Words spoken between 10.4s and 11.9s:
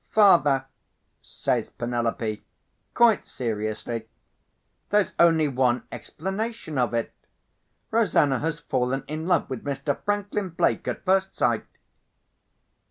Blake at first sight!"